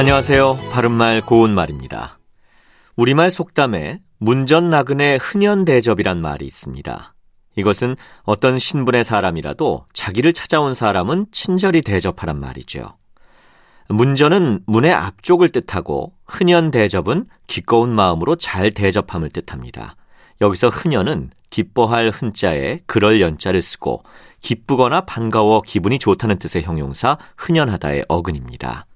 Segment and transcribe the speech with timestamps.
[0.00, 0.58] 안녕하세요.
[0.72, 2.18] 바른말 고운말입니다.
[2.96, 7.14] 우리말 속담에 문전나근의 흔연대접이란 말이 있습니다.
[7.56, 12.82] 이것은 어떤 신분의 사람이라도 자기를 찾아온 사람은 친절히 대접하란 말이죠.
[13.90, 19.96] 문전은 문의 앞쪽을 뜻하고 흔연대접은 기꺼운 마음으로 잘 대접함을 뜻합니다.
[20.40, 24.02] 여기서 흔연은 기뻐할 흔자에 그럴 연자를 쓰고
[24.40, 28.86] 기쁘거나 반가워 기분이 좋다는 뜻의 형용사 흔연하다의 어근입니다.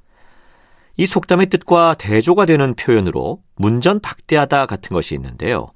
[0.97, 5.67] 이 속담의 뜻과 대조가 되는 표현으로 문전 박대하다 같은 것이 있는데요.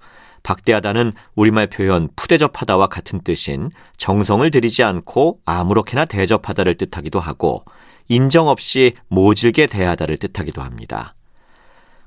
[0.45, 7.65] 박대하다는 우리말 표현 푸대접하다와 같은 뜻인 정성을 들이지 않고 아무렇게나 대접하다를 뜻하기도 하고
[8.09, 11.15] 인정 없이 모질게 대하다를 뜻하기도 합니다.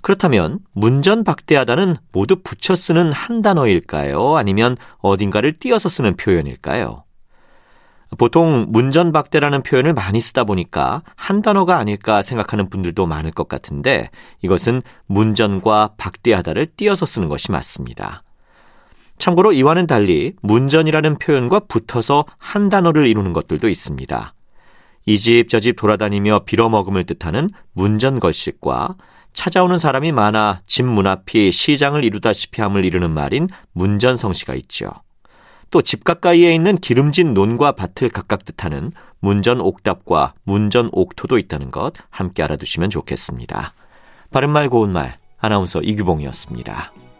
[0.01, 4.37] 그렇다면 문전 박대하다는 모두 붙여 쓰는 한 단어일까요?
[4.37, 7.03] 아니면 어딘가를 띄어서 쓰는 표현일까요?
[8.17, 14.09] 보통 문전박대라는 표현을 많이 쓰다 보니까 한 단어가 아닐까 생각하는 분들도 많을 것 같은데
[14.41, 18.23] 이것은 문전과 박대하다를 띄어서 쓰는 것이 맞습니다.
[19.17, 24.33] 참고로 이와는 달리 문전이라는 표현과 붙어서 한 단어를 이루는 것들도 있습니다.
[25.07, 28.95] 이 집 저 집 돌아다니며 빌어먹음을 뜻하는 문전 걸식과
[29.33, 34.91] 찾아오는 사람이 많아 집 문 앞이 시장을 이루다시피 함을 이루는 말인 문전성시가 있죠.
[35.71, 41.93] 또 집 가까이에 있는 기름진 논과 밭을 각각 뜻하는 문전 옥답과 문전 옥토도 있다는 것
[42.09, 43.73] 함께 알아두시면 좋겠습니다.
[44.31, 47.10] 바른말 고운말 아나운서 이규봉이었습니다.